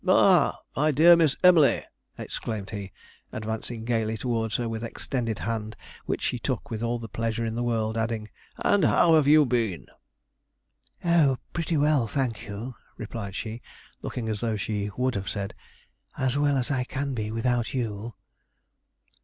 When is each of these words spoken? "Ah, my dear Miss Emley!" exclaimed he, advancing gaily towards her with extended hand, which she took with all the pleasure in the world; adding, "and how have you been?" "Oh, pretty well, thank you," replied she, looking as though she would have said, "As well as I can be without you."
"Ah, 0.07 0.57
my 0.75 0.89
dear 0.89 1.15
Miss 1.15 1.35
Emley!" 1.43 1.83
exclaimed 2.17 2.71
he, 2.71 2.91
advancing 3.31 3.85
gaily 3.85 4.17
towards 4.17 4.55
her 4.55 4.67
with 4.67 4.83
extended 4.83 5.37
hand, 5.37 5.75
which 6.07 6.23
she 6.23 6.39
took 6.39 6.71
with 6.71 6.81
all 6.81 6.97
the 6.97 7.07
pleasure 7.07 7.45
in 7.45 7.53
the 7.53 7.61
world; 7.61 7.95
adding, 7.95 8.27
"and 8.57 8.83
how 8.83 9.13
have 9.13 9.27
you 9.27 9.45
been?" 9.45 9.85
"Oh, 11.05 11.37
pretty 11.53 11.77
well, 11.77 12.07
thank 12.07 12.47
you," 12.47 12.73
replied 12.97 13.35
she, 13.35 13.61
looking 14.01 14.27
as 14.27 14.39
though 14.39 14.57
she 14.57 14.89
would 14.97 15.13
have 15.13 15.29
said, 15.29 15.53
"As 16.17 16.35
well 16.35 16.57
as 16.57 16.71
I 16.71 16.83
can 16.83 17.13
be 17.13 17.29
without 17.29 17.75
you." 17.75 18.15